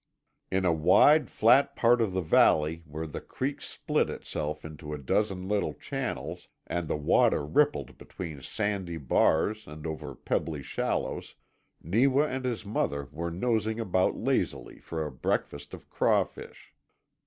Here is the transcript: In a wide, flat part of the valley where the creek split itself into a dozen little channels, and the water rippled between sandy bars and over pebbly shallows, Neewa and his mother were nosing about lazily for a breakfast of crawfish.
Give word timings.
In 0.49 0.65
a 0.65 0.73
wide, 0.73 1.29
flat 1.29 1.75
part 1.75 2.01
of 2.01 2.11
the 2.13 2.23
valley 2.23 2.81
where 2.87 3.05
the 3.05 3.21
creek 3.21 3.61
split 3.61 4.09
itself 4.09 4.65
into 4.65 4.95
a 4.95 4.97
dozen 4.97 5.47
little 5.47 5.75
channels, 5.75 6.47
and 6.65 6.87
the 6.87 6.97
water 6.97 7.45
rippled 7.45 7.99
between 7.99 8.41
sandy 8.41 8.97
bars 8.97 9.67
and 9.67 9.85
over 9.85 10.15
pebbly 10.15 10.63
shallows, 10.63 11.35
Neewa 11.83 12.23
and 12.25 12.45
his 12.45 12.65
mother 12.65 13.09
were 13.11 13.29
nosing 13.29 13.79
about 13.79 14.15
lazily 14.17 14.79
for 14.79 15.05
a 15.05 15.11
breakfast 15.11 15.71
of 15.71 15.87
crawfish. 15.91 16.73